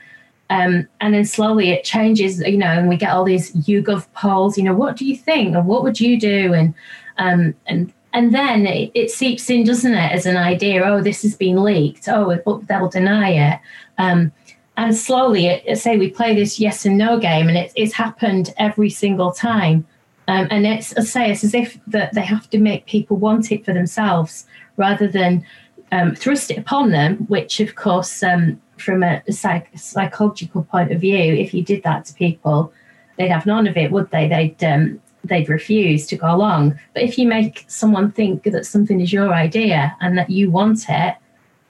[0.49, 4.57] Um, and then slowly it changes, you know, and we get all these YouGov polls.
[4.57, 6.72] You know, what do you think, and what would you do, and
[7.18, 10.83] um, and and then it, it, seeps in, doesn't it, as an idea?
[10.83, 12.09] Oh, this has been leaked.
[12.09, 13.61] Oh, they'll deny it.
[13.99, 14.33] Um,
[14.77, 18.55] and slowly, it, say we play this yes and no game, and it, it's happened
[18.59, 19.87] every single time.
[20.29, 23.53] Um, and it's, I say, it's as if that they have to make people want
[23.53, 25.47] it for themselves rather than
[25.92, 27.19] um, thrust it upon them.
[27.29, 32.05] Which, of course, um, from a psych- psychological point of view, if you did that
[32.07, 32.73] to people,
[33.16, 34.29] they'd have none of it, would they?
[34.29, 36.79] They'd um, they'd refuse to go along.
[36.95, 40.85] But if you make someone think that something is your idea and that you want
[40.89, 41.17] it,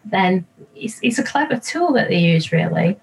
[0.05, 2.99] then it's, it's a clever tool that they use, really.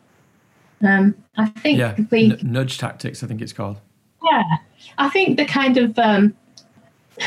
[0.82, 3.24] Um, I think yeah, we N- nudge tactics.
[3.24, 3.80] I think it's called.
[4.24, 4.44] Yeah,
[4.98, 6.36] I think the kind of um,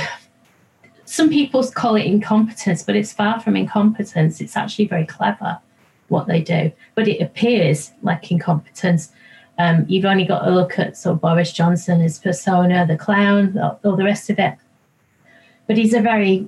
[1.04, 4.40] some people call it incompetence, but it's far from incompetence.
[4.40, 5.58] It's actually very clever
[6.08, 9.10] what they do, but it appears like incompetence
[9.58, 13.58] um, you've only got to look at sort of Boris Johnson, his persona, the clown,
[13.58, 14.54] all the rest of it.
[15.66, 16.46] But he's a very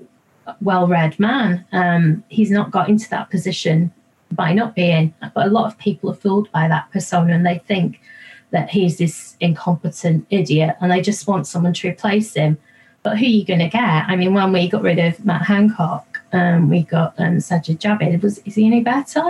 [0.60, 1.64] well-read man.
[1.72, 3.92] Um, he's not got into that position
[4.32, 5.14] by not being.
[5.34, 8.00] But a lot of people are fooled by that persona, and they think
[8.50, 12.58] that he's this incompetent idiot, and they just want someone to replace him.
[13.02, 13.82] But who are you going to get?
[13.82, 18.22] I mean, when we got rid of Matt Hancock, um, we got um, Sajid Javid.
[18.22, 19.24] Was is he any better?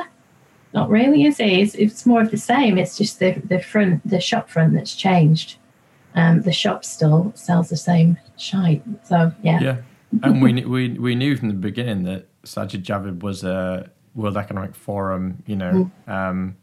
[0.74, 1.46] Not really, is it?
[1.46, 2.76] It's, it's more of the same.
[2.76, 5.57] It's just the the front, the shop front that's changed.
[6.14, 8.83] Um, the shop still sells the same shite.
[9.04, 9.61] So yeah.
[9.61, 9.76] Yeah,
[10.22, 14.74] and we we we knew from the beginning that Sajid Javid was a World Economic
[14.74, 16.12] Forum, you know, mm.
[16.12, 16.57] um,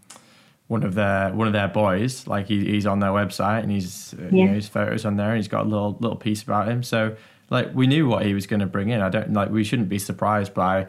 [0.68, 2.28] one of their one of their boys.
[2.28, 4.30] Like he, he's on their website and he's uh, yeah.
[4.32, 5.30] you know his photos on there.
[5.30, 6.84] and He's got a little little piece about him.
[6.84, 7.16] So
[7.50, 9.02] like we knew what he was going to bring in.
[9.02, 10.88] I don't like we shouldn't be surprised by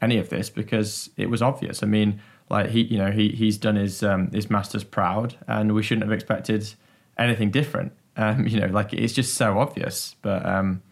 [0.00, 1.82] any of this because it was obvious.
[1.82, 2.20] I mean,
[2.50, 6.04] like he, you know, he he's done his um, his masters proud, and we shouldn't
[6.04, 6.72] have expected
[7.18, 7.92] anything different.
[8.16, 10.16] Um, you know, like it's just so obvious.
[10.22, 10.82] But um,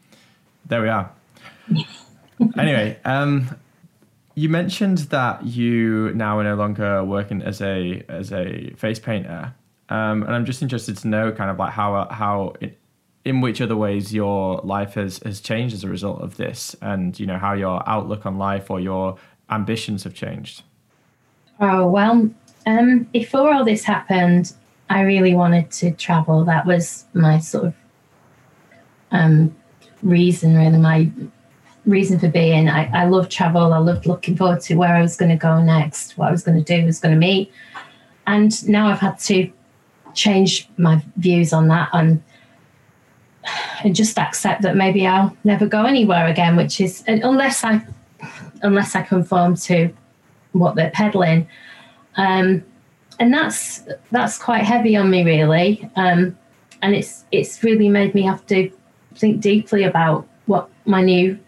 [0.66, 1.10] there we are.
[2.58, 3.56] anyway, um,
[4.34, 9.54] you mentioned that you now are no longer working as a as a face painter,
[9.88, 12.78] um, and I'm just interested to know kind of like how how it,
[13.24, 17.18] in which other ways your life has has changed as a result of this, and
[17.18, 19.16] you know how your outlook on life or your
[19.48, 20.62] ambitions have changed.
[21.60, 22.30] Oh, well,
[22.66, 24.52] um, before all this happened,
[24.90, 26.44] I really wanted to travel.
[26.44, 27.74] That was my sort of
[29.10, 29.56] um,
[30.02, 31.10] reason, really, my
[31.86, 32.68] reason for being.
[32.68, 33.72] I, I loved travel.
[33.72, 36.42] I loved looking forward to where I was going to go next, what I was
[36.42, 37.52] going to do, was going to meet.
[38.26, 39.50] And now I've had to
[40.14, 42.22] change my views on that and
[43.84, 47.86] and just accept that maybe I'll never go anywhere again, which is unless I
[48.62, 49.92] unless I conform to
[50.58, 51.48] what they're peddling.
[52.16, 52.64] Um,
[53.18, 55.88] and that's that's quite heavy on me, really.
[55.96, 56.36] Um,
[56.82, 58.70] and it's it's really made me have to
[59.14, 61.38] think deeply about what my new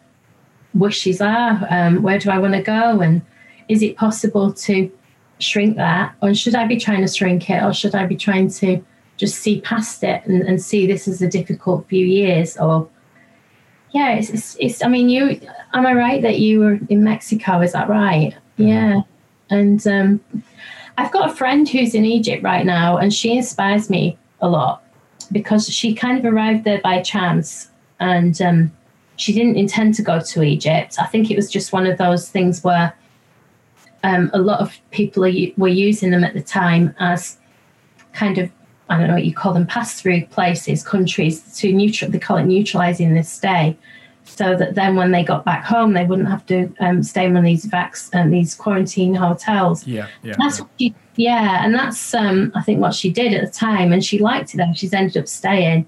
[0.75, 1.67] wishes are.
[1.71, 3.23] Um, where do I want to go, and
[3.69, 4.91] is it possible to
[5.39, 8.51] shrink that, or should I be trying to shrink it, or should I be trying
[8.51, 8.83] to
[9.17, 12.89] just see past it and, and see this as a difficult few years, or
[13.91, 15.41] yeah, it's, it's, it's, I mean, you,
[15.73, 17.61] am I right that you were in Mexico?
[17.61, 18.35] Is that right?
[18.59, 19.03] Yeah.
[19.51, 20.21] And um,
[20.99, 24.83] I've got a friend who's in Egypt right now, and she inspires me a lot
[25.33, 28.73] because she kind of arrived there by chance and um,
[29.17, 30.97] she didn't intend to go to Egypt.
[30.99, 32.95] I think it was just one of those things where
[34.05, 37.39] um, a lot of people are, were using them at the time as
[38.13, 38.51] kind of
[38.89, 42.11] I don't know what you call them pass through places, countries to neutral.
[42.11, 43.77] They call it neutralizing this stay,
[44.29, 47.43] so that then when they got back home, they wouldn't have to um, stay in
[47.43, 49.87] these vax and uh, these quarantine hotels.
[49.87, 50.35] Yeah, yeah.
[50.39, 50.65] That's yeah.
[50.65, 54.05] what she, yeah, and that's um, I think what she did at the time, and
[54.05, 54.59] she liked it.
[54.59, 55.87] There, she's ended up staying.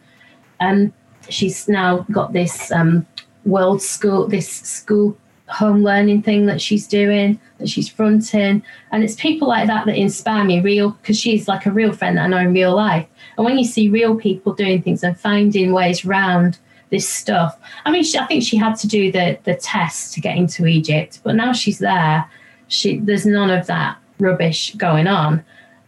[0.60, 0.92] Um,
[1.28, 3.06] she's now got this um,
[3.44, 5.16] world school, this school
[5.50, 8.62] home learning thing that she's doing, that she's fronting.
[8.92, 12.16] And it's people like that that inspire me, real, because she's like a real friend
[12.16, 13.06] that I know in real life.
[13.36, 16.58] And when you see real people doing things and finding ways around
[16.90, 20.20] this stuff, I mean, she, I think she had to do the the test to
[20.20, 22.28] get into Egypt, but now she's there.
[22.68, 25.44] She there's none of that rubbish going on,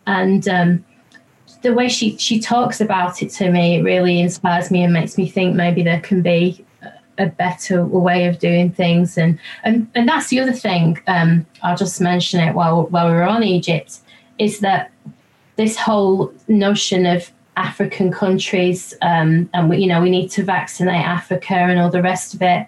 [0.06, 0.84] and um,
[1.62, 5.16] the way she she talks about it to me it really inspires me and makes
[5.16, 6.64] me think maybe there can be
[7.18, 9.18] a better way of doing things.
[9.18, 11.00] And and, and that's the other thing.
[11.06, 13.98] Um, I'll just mention it while while we are on Egypt
[14.38, 14.90] is that
[15.56, 21.04] this whole notion of African countries um, and we, you know we need to vaccinate
[21.04, 22.66] Africa and all the rest of it.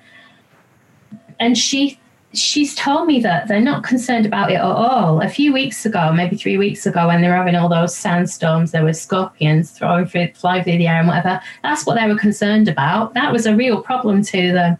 [1.40, 1.98] And she
[2.34, 5.20] she's told me that they're not concerned about it at all.
[5.20, 8.72] A few weeks ago, maybe three weeks ago, when they were having all those sandstorms,
[8.72, 11.40] there were scorpions throwing through, fly through the air and whatever.
[11.62, 13.14] That's what they were concerned about.
[13.14, 14.78] That was a real problem to them.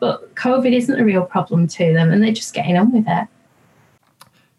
[0.00, 3.28] But COVID isn't a real problem to them, and they're just getting on with it.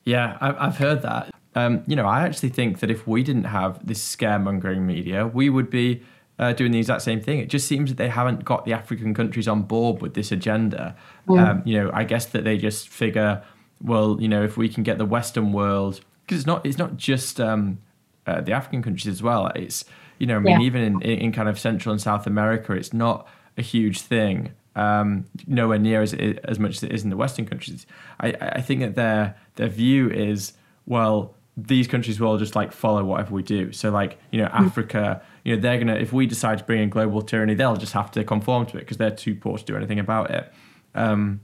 [0.06, 1.30] Yeah, I've heard that.
[1.58, 5.50] Um, you know, I actually think that if we didn't have this scaremongering media, we
[5.50, 6.04] would be
[6.38, 7.40] uh, doing the exact same thing.
[7.40, 10.96] It just seems that they haven't got the African countries on board with this agenda.
[11.28, 13.44] Um, you know, I guess that they just figure,
[13.82, 16.96] well, you know, if we can get the Western world, because it's not it's not
[16.96, 17.80] just um,
[18.28, 19.48] uh, the African countries as well.
[19.56, 19.84] It's
[20.20, 20.68] you know, I mean, yeah.
[20.68, 24.52] even in, in kind of Central and South America, it's not a huge thing.
[24.76, 27.88] Um, nowhere near as as much as it is in the Western countries.
[28.20, 30.54] I, I think that their their view is
[30.86, 33.72] well, these countries will just like follow whatever we do.
[33.72, 34.54] So like you know, mm.
[34.54, 37.94] Africa you know they're gonna if we decide to bring in global tyranny, they'll just
[37.94, 40.52] have to conform to it because they're too poor to do anything about it.
[40.94, 41.40] Um,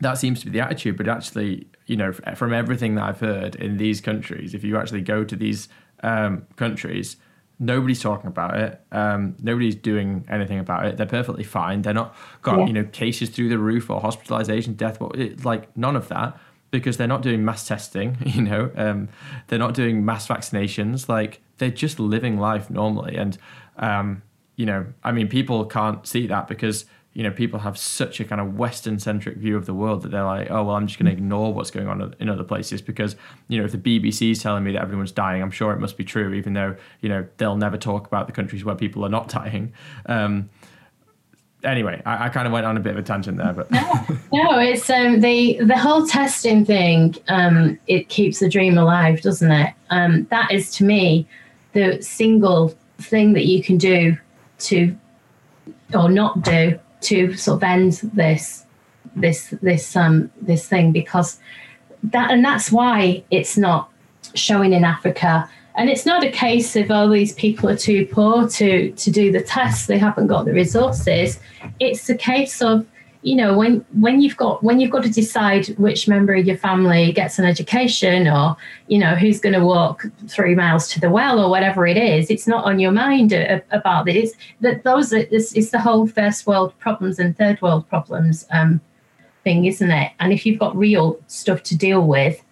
[0.00, 3.54] that seems to be the attitude, but actually, you know, from everything that I've heard
[3.54, 5.68] in these countries, if you actually go to these
[6.02, 7.16] um, countries,
[7.58, 8.80] nobody's talking about it.
[8.92, 10.96] Um, nobody's doing anything about it.
[10.96, 11.82] They're perfectly fine.
[11.82, 12.66] They're not got yeah.
[12.66, 14.98] you know cases through the roof or hospitalization, death.
[15.44, 16.36] Like none of that
[16.80, 18.16] because they're not doing mass testing.
[18.36, 19.08] You know, um,
[19.46, 21.08] they're not doing mass vaccinations.
[21.08, 23.16] Like they're just living life normally.
[23.16, 23.38] And,
[23.78, 24.22] um,
[24.56, 26.84] you know, I mean, people can't see that because,
[27.14, 30.10] you know, people have such a kind of Western centric view of the world that
[30.10, 32.82] they're like, oh, well, I'm just going to ignore what's going on in other places
[32.82, 33.16] because,
[33.48, 35.96] you know, if the BBC is telling me that everyone's dying, I'm sure it must
[35.96, 39.08] be true, even though, you know, they'll never talk about the countries where people are
[39.08, 39.72] not dying.
[40.04, 40.50] Um,
[41.64, 44.58] anyway, I, I, kind of went on a bit of a tangent there, but no,
[44.58, 47.14] it's um, the the whole testing thing.
[47.28, 49.74] Um, it keeps the dream alive, doesn't it?
[49.90, 51.26] Um, that is to me
[51.72, 54.16] the single thing that you can do
[54.58, 54.96] to
[55.94, 58.64] or not do to sort of end this
[59.14, 61.38] this this um this thing because
[62.02, 63.90] that and that's why it's not
[64.34, 68.06] showing in Africa and it's not a case of all oh, these people are too
[68.06, 71.38] poor to to do the tests they haven't got the resources.
[71.80, 72.86] It's a case of
[73.22, 76.56] you know when when you've got when you've got to decide which member of your
[76.56, 78.56] family gets an education or
[78.88, 82.30] you know who's going to walk three miles to the well or whatever it is
[82.30, 83.32] it's not on your mind
[83.72, 87.88] about this that those are, it's, it's the whole first world problems and third world
[87.88, 88.80] problems um,
[89.46, 90.10] thing isn't it?
[90.18, 92.42] And if you've got real stuff to deal with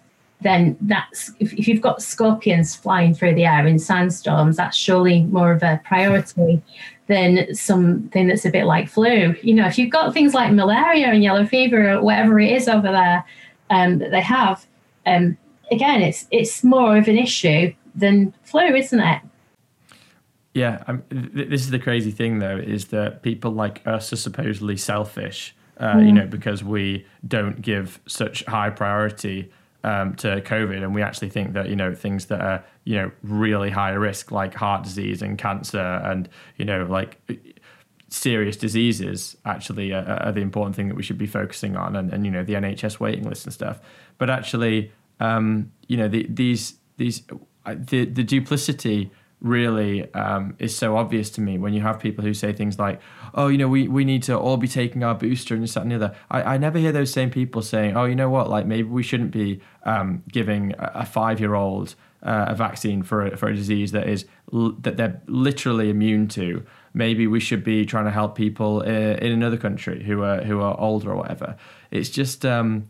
[0.41, 5.23] then that's if, if you've got scorpions flying through the air in sandstorms that's surely
[5.23, 6.61] more of a priority
[7.07, 9.35] than something that's a bit like flu.
[9.41, 12.67] You know, if you've got things like malaria and yellow fever or whatever it is
[12.67, 13.23] over there
[13.69, 14.65] um, that they have,
[15.05, 15.37] um,
[15.71, 19.21] again, it's it's more of an issue than flu, isn't it?
[20.53, 24.77] Yeah, th- this is the crazy thing though, is that people like us are supposedly
[24.77, 26.07] selfish, uh, mm.
[26.07, 29.51] you know, because we don't give such high priority
[29.85, 33.11] um, to COVID, and we actually think that you know things that are you know
[33.21, 36.27] really high risk, like heart disease and cancer, and
[36.57, 37.19] you know like
[38.09, 42.11] serious diseases, actually are, are the important thing that we should be focusing on, and,
[42.11, 43.79] and you know the NHS waiting list and stuff.
[44.17, 47.21] But actually, um, you know the, these these
[47.67, 49.11] uh, the the duplicity
[49.41, 52.99] really um, is so obvious to me when you have people who say things like,
[53.33, 55.83] oh, you know, we, we need to all be taking our booster and this, that,
[55.83, 56.15] and the other.
[56.31, 59.03] I, I never hear those same people saying, oh, you know what, like maybe we
[59.03, 63.55] shouldn't be um, giving a five year old uh, a vaccine for a, for a
[63.55, 66.65] disease that is that they're literally immune to.
[66.93, 70.61] Maybe we should be trying to help people uh, in another country who are who
[70.61, 71.55] are older or whatever.
[71.91, 72.87] It's just um,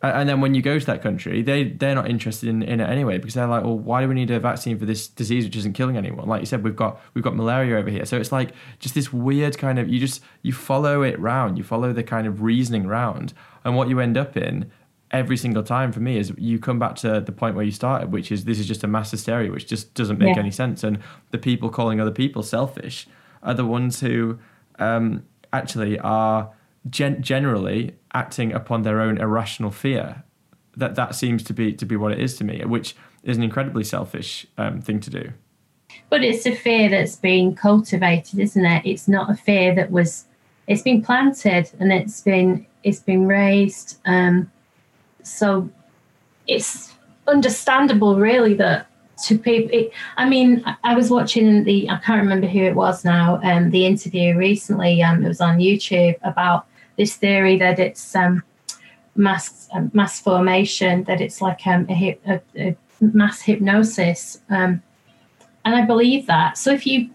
[0.00, 2.88] and then when you go to that country, they they're not interested in, in it
[2.88, 5.56] anyway because they're like, well, why do we need a vaccine for this disease which
[5.56, 6.28] isn't killing anyone?
[6.28, 9.12] Like you said, we've got we've got malaria over here, so it's like just this
[9.12, 12.86] weird kind of you just you follow it round, you follow the kind of reasoning
[12.86, 13.34] round,
[13.64, 14.70] and what you end up in
[15.10, 18.12] every single time for me is you come back to the point where you started,
[18.12, 20.40] which is this is just a mass hysteria, which just doesn't make yeah.
[20.40, 21.00] any sense, and
[21.32, 23.08] the people calling other people selfish
[23.42, 24.38] are the ones who
[24.78, 26.52] um, actually are
[26.90, 30.24] gen- generally acting upon their own irrational fear.
[30.76, 33.42] That that seems to be to be what it is to me, which is an
[33.42, 35.32] incredibly selfish um, thing to do.
[36.10, 38.86] But it's a fear that's been cultivated, isn't it?
[38.86, 40.24] It's not a fear that was.
[40.66, 43.98] It's been planted and it's been it's been raised.
[44.04, 44.50] Um,
[45.22, 45.68] so
[46.46, 46.94] it's
[47.26, 48.86] understandable, really, that
[49.24, 49.70] to people.
[49.72, 51.90] It, I mean, I was watching the.
[51.90, 53.40] I can't remember who it was now.
[53.42, 55.02] Um, the interview recently.
[55.02, 56.66] Um, it was on YouTube about
[56.98, 58.42] this theory that it's um,
[59.16, 64.82] mass um, mass formation, that it's like um, a, a, a, mass hypnosis, um,
[65.64, 66.58] and I believe that.
[66.58, 67.10] So if you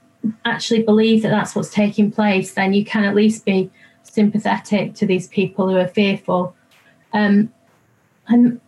[0.46, 3.70] actually believe that that's what's taking place, then you can at least be
[4.04, 6.56] sympathetic to these people who are fearful.
[7.12, 7.52] Um,
[8.28, 8.62] and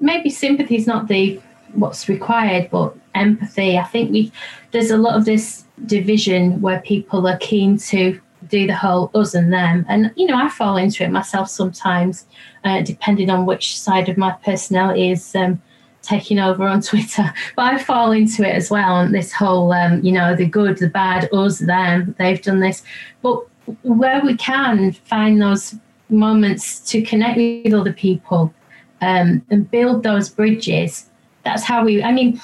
[0.00, 1.40] maybe sympathy is not the
[1.74, 3.78] what's required, but empathy.
[3.78, 4.32] I think we
[4.72, 9.34] there's a lot of this division where people are keen to do the whole us
[9.34, 9.84] and them.
[9.88, 12.26] And, you know, I fall into it myself sometimes,
[12.64, 15.60] uh, depending on which side of my personality is um,
[16.02, 17.32] taking over on Twitter.
[17.56, 18.94] But I fall into it as well.
[18.94, 22.82] on this whole, um, you know, the good, the bad, us, them, they've done this.
[23.22, 23.44] But
[23.82, 25.74] where we can find those
[26.08, 28.54] moments to connect with other people
[29.00, 31.10] um, and build those bridges,
[31.44, 32.40] that's how we, I mean,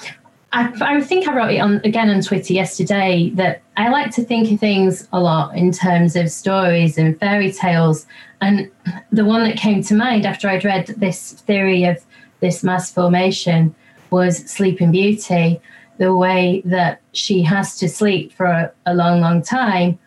[0.52, 4.24] I, I, think I wrote it on again on Twitter yesterday that I like to
[4.24, 8.06] think of things a lot in terms of stories and fairy tales.
[8.42, 8.70] And
[9.10, 12.04] the one that came to mind after I'd read this theory of
[12.40, 13.74] this mass formation
[14.10, 15.58] was Sleeping Beauty,
[15.96, 19.98] the way that she has to sleep for a, a long, long time.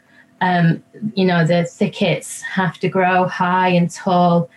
[0.42, 0.84] Um,
[1.16, 4.50] you know, the thickets have to grow high and tall.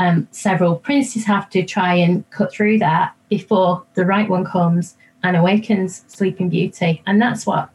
[0.00, 4.96] Um, several princes have to try and cut through that before the right one comes
[5.22, 7.02] and awakens Sleeping Beauty.
[7.06, 7.70] And that's what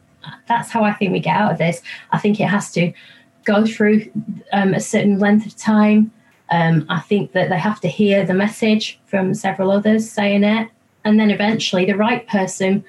[0.48, 1.82] that's how I think we get out of this.
[2.12, 2.94] I think it has to
[3.44, 4.10] go through
[4.54, 6.12] um, a certain length of time.
[6.52, 10.70] Um, I think that they have to hear the message from several others saying it,
[11.06, 12.84] and then eventually the right person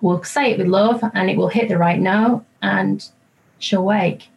[0.00, 3.08] will say it with love, and it will hit the right note, and
[3.58, 4.28] she'll wake.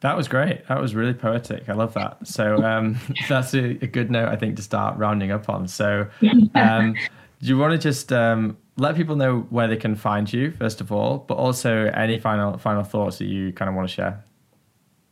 [0.00, 0.66] That was great.
[0.66, 1.68] That was really poetic.
[1.68, 2.26] I love that.
[2.26, 2.98] So um,
[3.28, 5.68] that's a, a, good note, I think, to start rounding up on.
[5.68, 6.08] So,
[6.54, 6.96] um,
[7.42, 10.80] do you want to just um, let people know where they can find you first
[10.80, 14.24] of all, but also any final final thoughts that you kind of want to share?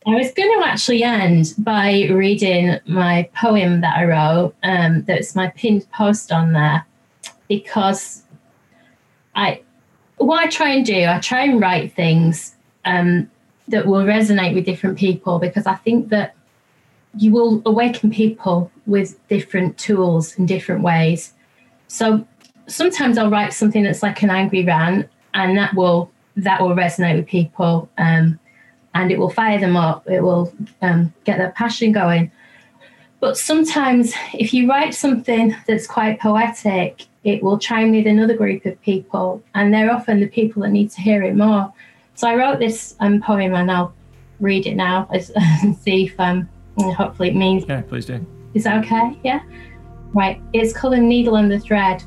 [0.06, 4.54] I was going to actually end by reading my poem that I wrote.
[4.62, 6.86] Um, that's my pinned post on there
[7.48, 8.22] because
[9.34, 9.62] I
[10.16, 12.54] what I try and do, I try and write things
[12.84, 13.28] um,
[13.68, 16.36] that will resonate with different people because I think that
[17.16, 21.32] you will awaken people with different tools in different ways.
[21.90, 22.24] So
[22.68, 27.16] sometimes I'll write something that's like an angry rant, and that will that will resonate
[27.16, 28.38] with people, um,
[28.94, 30.08] and it will fire them up.
[30.08, 32.30] It will um, get their passion going.
[33.18, 38.64] But sometimes, if you write something that's quite poetic, it will chime with another group
[38.66, 41.72] of people, and they're often the people that need to hear it more.
[42.14, 43.92] So I wrote this um, poem, and I'll
[44.38, 47.64] read it now and see if um, hopefully it means.
[47.68, 48.24] Yeah, please do.
[48.54, 49.18] Is that okay?
[49.24, 49.42] Yeah.
[50.12, 50.42] Right.
[50.52, 52.02] It's called a needle and the thread.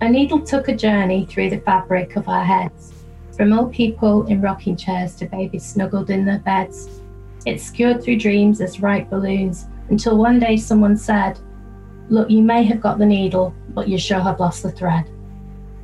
[0.00, 2.94] A needle took a journey through the fabric of our heads,
[3.36, 7.02] from old people in rocking chairs to babies snuggled in their beds.
[7.44, 11.38] It skewered through dreams as ripe balloons until one day someone said,
[12.08, 15.10] Look, you may have got the needle, but you sure have lost the thread.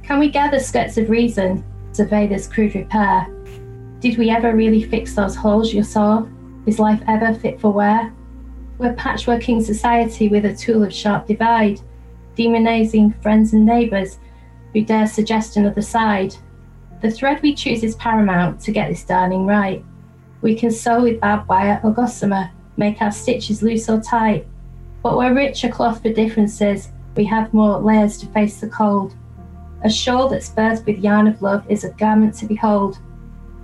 [0.03, 3.27] Can we gather skirts of reason, survey this crude repair?
[4.01, 6.27] Did we ever really fix those holes you saw?
[6.67, 8.13] Is life ever fit for wear?
[8.79, 11.81] We're patchworking society with a tool of sharp divide,
[12.37, 14.19] demonizing friends and neighbours
[14.73, 16.35] who dare suggest another side.
[17.01, 19.83] The thread we choose is paramount to get this darning right.
[20.43, 24.47] We can sew with barbed wire or gossamer, make our stitches loose or tight.
[25.03, 29.17] But we're richer cloth for differences, we have more layers to face the cold.
[29.85, 32.99] A shawl that's birthed with yarn of love is a garment to behold.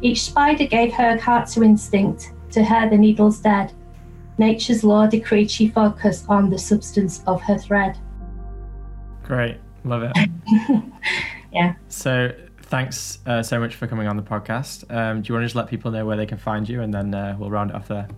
[0.00, 3.72] Each spider gave her heart to instinct, to her the needle's dead.
[4.38, 7.98] Nature's law decreed she focus on the substance of her thread.
[9.22, 10.30] Great, love it.
[11.52, 11.74] yeah.
[11.88, 14.90] So thanks uh, so much for coming on the podcast.
[14.90, 16.92] Um, do you want to just let people know where they can find you, and
[16.92, 18.08] then uh, we'll round it off there?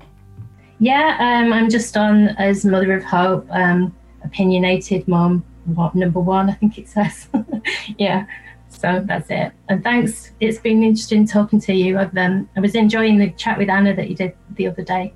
[0.78, 3.94] Yeah, um, I'm just on as Mother of Hope, um,
[4.24, 7.28] opinionated mum, what number one, I think it says.
[7.98, 8.26] yeah.
[8.68, 9.52] So that's it.
[9.68, 10.32] And thanks.
[10.40, 11.98] It's been interesting talking to you.
[11.98, 15.14] I've um, I was enjoying the chat with Anna that you did the other day.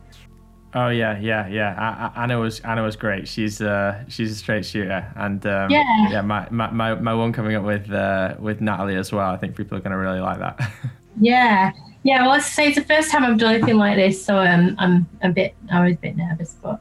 [0.74, 2.12] Oh yeah, yeah, yeah.
[2.14, 3.26] Anna was Anna was great.
[3.26, 6.20] She's uh she's a straight shooter, and um, yeah, yeah.
[6.20, 9.30] My, my, my, my one coming up with uh, with Natalie as well.
[9.30, 10.60] I think people are going to really like that.
[11.20, 12.20] yeah, yeah.
[12.22, 15.06] Well, let's say it's the first time I've done anything like this, so um, I'm
[15.22, 16.80] a bit I was a bit nervous, but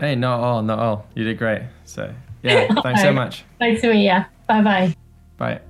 [0.00, 1.06] hey, not all, not all.
[1.14, 1.62] You did great.
[1.84, 2.12] So
[2.42, 3.44] yeah, thanks so much.
[3.58, 4.06] Thanks to me.
[4.06, 4.24] Yeah.
[4.46, 4.94] Bye bye.
[5.36, 5.60] Bye.